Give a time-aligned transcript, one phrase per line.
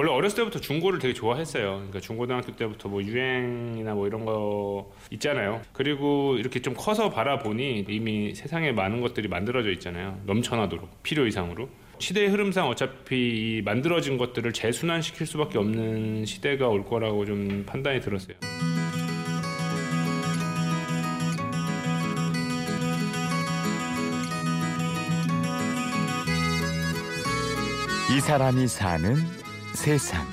[0.00, 1.72] 원래 어렸을 때부터 중고를 되게 좋아했어요.
[1.74, 5.60] 그러니까 중고등학교 때부터 뭐 유행이나 뭐 이런 거 있잖아요.
[5.74, 10.18] 그리고 이렇게 좀 커서 바라보니 이미 세상에 많은 것들이 만들어져 있잖아요.
[10.24, 11.68] 넘쳐나도록 필요 이상으로.
[11.98, 18.38] 시대의 흐름상 어차피 이 만들어진 것들을 재순환시킬 수밖에 없는 시대가 올 거라고 좀 판단이 들었어요.
[28.16, 29.39] 이 사람이 사는
[29.74, 30.26] 세상.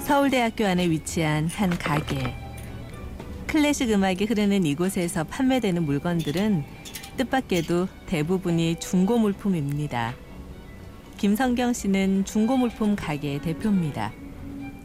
[0.00, 2.34] 서울대학교 안에 위치한 한 가게.
[3.46, 6.64] 클래식 음악이 흐르는 이곳에서 판매되는 물건들은
[7.16, 10.14] 뜻밖에도 대부분이 중고 물품입니다.
[11.16, 14.12] 김성경 씨는 중고 물품 가게의 대표입니다.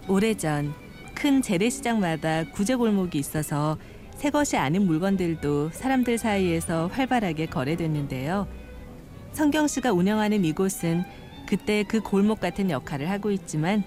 [0.08, 0.74] 오래전
[1.14, 3.78] 큰 재래시장마다 구제 골목이 있어서
[4.16, 8.48] 새 것이 아닌 물건들도 사람들 사이에서 활발하게 거래됐는데요.
[9.38, 11.04] 성경 씨가 운영하는 이곳은
[11.46, 13.84] 그때 그 골목 같은 역할을 하고 있지만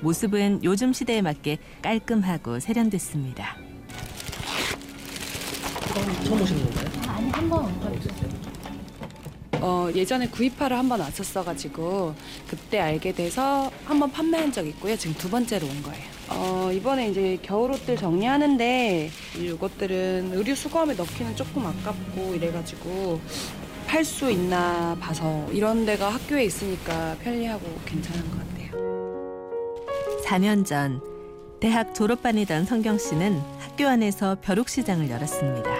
[0.00, 3.56] 모습은 요즘 시대에 맞게 깔끔하고 세련됐습니다.
[5.94, 7.14] 처음, 처음 오시는 건가요?
[7.14, 7.72] 아니 한번
[9.60, 12.16] 어, 예전에 구입하러 한번 왔었어가지고
[12.48, 14.96] 그때 알게 돼서 한번 판매한 적 있고요.
[14.96, 16.04] 지금 두 번째로 온 거예요.
[16.30, 23.20] 어, 이번에 이제 겨울옷들 정리하는데 이것들은 의류 수거함에 넣기는 조금 아깝고 이래가지고
[23.88, 28.68] 팔수 있나 봐서 이런 데가 학교에 있으니까 편리하고 괜찮은 것 같아요.
[30.26, 31.00] 4년 전
[31.58, 35.70] 대학 졸업반이던 성경 씨는 학교 안에서 벼룩 시장을 열었습니다.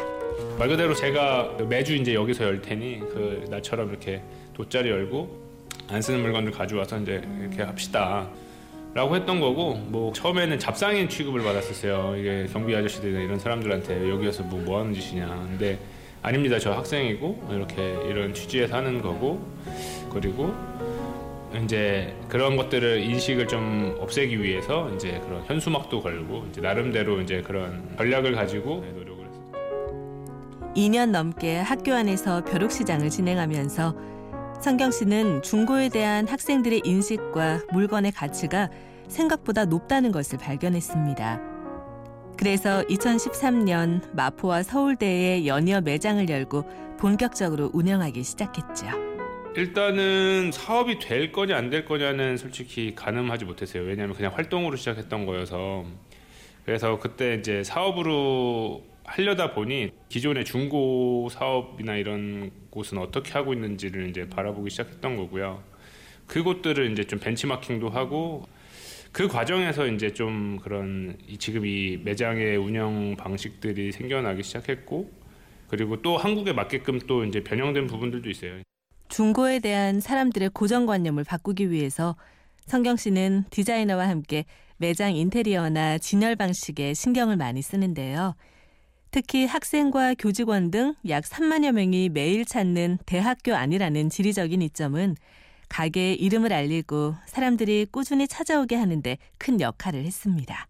[0.59, 4.23] 말 그대로 제가 매주 이제 여기서 열 테니 그 나처럼 이렇게
[4.55, 5.49] 돗자리 열고
[5.89, 8.27] 안 쓰는 물건들 가져와서 이제 이렇게 합시다.
[8.95, 12.17] 라고 했던 거고 뭐 처음에는 잡상인 취급을 받았었어요.
[12.17, 15.27] 이게 경비 아저씨들이나 이런 사람들한테 여기 와서 뭐, 뭐 하는 짓이냐.
[15.27, 15.79] 근데
[16.23, 16.59] 아닙니다.
[16.59, 19.41] 저 학생이고 이렇게 이런 취지에서 하는 거고
[20.11, 20.53] 그리고
[21.65, 27.95] 이제 그런 것들을 인식을 좀 없애기 위해서 이제 그런 현수막도 걸고 이제 나름대로 이제 그런
[27.97, 30.73] 전략을 가지고 노력을 했어요.
[30.77, 33.97] 2년 넘게 학교 안에서 벼룩 시장을 진행하면서
[34.61, 38.69] 성경 씨는 중고에 대한 학생들의 인식과 물건의 가치가
[39.09, 41.48] 생각보다 높다는 것을 발견했습니다.
[42.39, 48.87] 그래서 2013년 마포와 서울대에 연이어 매장을 열고 본격적으로 운영하기 시작했죠.
[49.57, 53.83] 일단은 사업이 될 거냐 안 될 거냐는 솔직히 가늠하지 못했어요.
[53.83, 55.85] 왜냐하면 그냥 활동으로 시작했던 거여서
[56.65, 64.29] 그래서 그때 이제 사업으로 하려다 보니 기존의 중고 사업이나 이런 곳은 어떻게 하고 있는지를 이제
[64.29, 65.63] 바라보기 시작했던 거고요.
[66.27, 68.45] 그곳들을 이제 좀 벤치마킹도 하고
[69.13, 75.11] 그 과정에서 이제 좀 그런 지금 이 매장의 운영 방식들이 생겨나기 시작했고
[75.69, 78.63] 그리고 또 한국에 맞게끔 또 이제 변형된 부분들도 있어요.
[79.09, 82.17] 중고에 대한 사람들의 고정관념을 바꾸기 위해서
[82.67, 84.45] 성경 씨는 디자이너와 함께
[84.77, 88.35] 매장 인테리어나 진열 방식에 신경을 많이 쓰는데요.
[89.11, 95.17] 특히 학생과 교직원 등 약 3만여 명이 매일 찾는 대학교 아니라는 지리적인 이점은
[95.69, 100.67] 가게의 이름을 알리고 사람들이 꾸준히 찾아오게 하는데 큰 역할을 했습니다.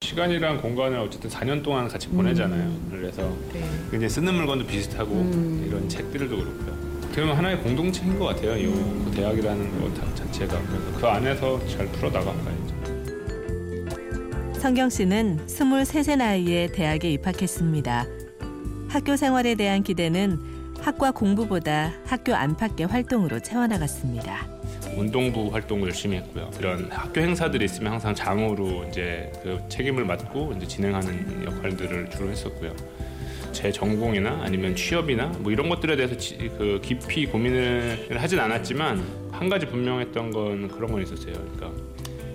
[0.00, 2.72] 시간이랑 공간을 어쨌든 4년 동안 같이 보내잖아요.
[2.90, 3.36] 그래서
[3.94, 5.12] 이제 쓰는 물건도 비슷하고
[5.66, 6.78] 이런 책들도 그렇고요.
[7.12, 8.56] 그러면 하나의 공동체인 것 같아요.
[8.56, 12.78] 이그 대학이라는 것 자체가 그래서 그 안에서 잘 풀어 나가봐야죠.
[14.60, 18.06] 성경 씨는 23세 나이에 대학에 입학했습니다.
[18.88, 24.46] 학교 생활에 대한 기대는 학과 공부보다 학교 안팎의 활동으로 채워나갔습니다.
[24.96, 26.50] 운동부 활동을 열심히 했고요.
[26.58, 32.74] 이런 학교 행사들이 있으면 항상 장으로 이제 그 책임을 맡고 이제 진행하는 역할들을 주로 했었고요.
[33.52, 39.02] 제 전공이나 아니면 취업이나 뭐 이런 것들에 대해서 지, 그 깊이 고민을 하진 않았지만
[39.32, 41.34] 한 가지 분명했던 건 그런 건 있었어요.
[41.34, 41.72] 그러니까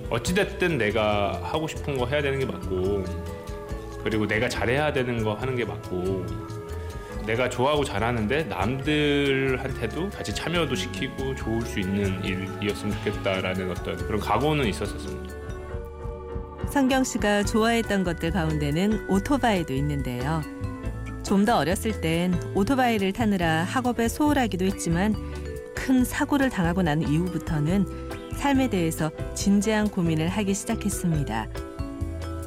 [0.09, 3.05] 어찌됐든 내가 하고 싶은 거 해야 되는 게 맞고
[4.03, 6.25] 그리고 내가 잘해야 되는 거 하는 게 맞고
[7.25, 14.65] 내가 좋아하고 잘하는데 남들한테도 같이 참여도 시키고 좋을 수 있는 일이었으면 좋겠다라는 어떤 그런 각오는
[14.67, 15.35] 있었었습니다.
[16.69, 20.41] 성경 씨가 좋아했던 것들 가운데는 오토바이도 있는데요.
[21.23, 25.15] 좀 더 어렸을 땐 오토바이를 타느라 학업에 소홀하기도 했지만
[25.73, 27.85] 큰 사고를 당하고 난 이후부터는
[28.35, 31.47] 삶에 대해서 진지한 고민을 하기 시작했습니다.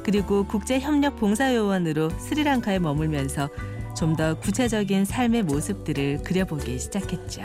[0.03, 3.49] 그리고 국제협력 봉사요원으로 스리랑카에 머물면서
[3.97, 7.41] 좀 더 구체적인 삶의 모습들을 그려보기 시작했죠.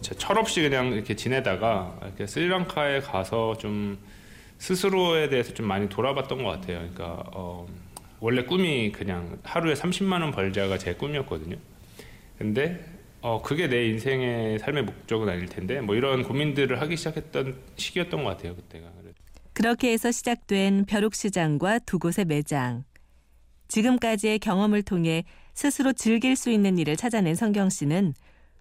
[0.00, 3.96] 철없이 그냥 이렇게 지내다가 이렇게 스리랑카에 가서 좀
[4.58, 6.78] 스스로에 대해서 좀 많이 돌아봤던 것 같아요.
[6.78, 7.66] 그러니까 어,
[8.18, 11.56] 원래 꿈이 그냥 하루에 30만 원 벌자가 제 꿈이었거든요.
[12.38, 12.84] 근데
[13.20, 18.30] 어 그게 내 인생의 삶의 목적은 아닐 텐데 뭐 이런 고민들을 하기 시작했던 시기였던 것
[18.30, 18.86] 같아요 그때가.
[19.52, 22.84] 그렇게 해서 시작된 벼룩시장과 두 곳의 매장.
[23.68, 25.24] 지금까지의 경험을 통해
[25.56, 28.12] 스스로 즐길 수 있는 일을 찾아낸 성경 씨는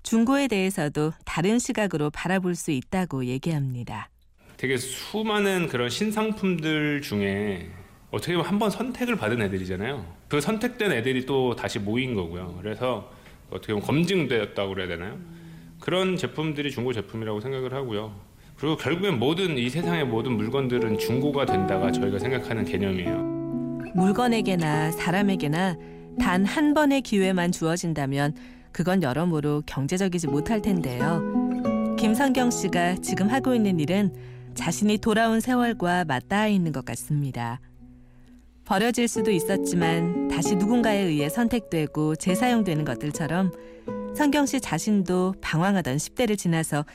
[0.01, 4.09] 중고에 대해서도 다른 시각으로 바라볼 수 있다고 얘기합니다.
[4.55, 7.67] 되게 수많은 그런 신상품들 중에
[8.11, 10.05] 어떻게 보면 한 번 선택을 받은 애들이잖아요.
[10.29, 12.57] 그 선택된 애들이 또 다시 모인 거고요.
[12.61, 13.11] 그래서
[13.51, 15.19] 어떻게 보면 검증되었다고 그래야 되나요?
[15.81, 18.15] 그런 제품들이 중고 제품이라고 생각을 하고요.
[18.55, 23.17] 그리고 결국엔 모든 이 세상의 모든 물건들은 중고가 된다가 저희가 생각하는 개념이에요.
[23.95, 25.75] 물건에게나 사람에게나
[26.19, 28.35] 단 한 번의 기회만 주어진다면
[28.71, 31.21] 그건 여러모로 경제적이지 못할 텐데요.
[31.97, 34.13] 김성경 씨가 지금 하고 있는 일은
[34.53, 37.59] 자신이 돌아온 세월과 맞닿아 있는 것 같습니다.
[38.65, 43.51] 버려질 수도 있었지만 다시 누군가에 의해 선택되고 재사용되는 것들처럼
[44.15, 46.85] 성경 씨 자신도 방황하던 10대를 지나서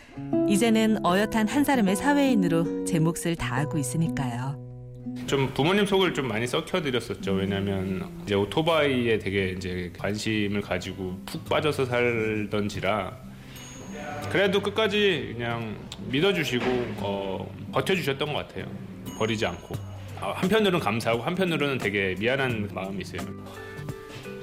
[0.48, 4.59] 이제는 어엿한 한 사람의 사회인으로 제 몫을 다하고 있으니까요.
[5.26, 7.32] 좀 부모님 속을 좀 많이 썩혀 드렸었죠.
[7.32, 13.16] 왜냐하면 이제 오토바이에 되게 이제 관심을 가지고 푹 빠져서 살던지라
[14.30, 15.76] 그래도 끝까지 그냥
[16.08, 16.64] 믿어주시고
[16.98, 18.66] 어, 버텨주셨던 것 같아요.
[19.18, 19.74] 버리지 않고
[20.20, 23.20] 아, 한편으로는 감사하고 한편으로는 되게 미안한 마음이 있어요.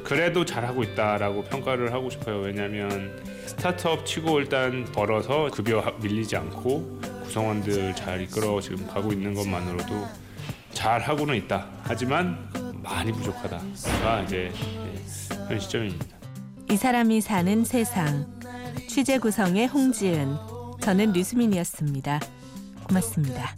[0.04, 2.40] 그래도 잘하고 있다라고 평가를 하고 싶어요.
[2.40, 10.27] 왜냐하면 스타트업 치고 일단 벌어서 급여 밀리지 않고 구성원들 잘 이끌어 지금 가고 있는 것만으로도
[10.74, 11.68] 잘 하고는 있다.
[11.84, 12.50] 하지만
[12.84, 14.52] 많이 부족하다가 이제
[15.48, 16.06] 현 시점입니다.
[16.70, 18.28] 이 사람이 사는 세상
[18.88, 20.36] 취재 구성의 홍지은
[20.82, 22.20] 저는 류수민이었습니다.
[22.84, 23.56] 고맙습니다.